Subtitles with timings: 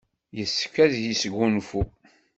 [0.37, 1.81] Yessefk ad yesgunfu.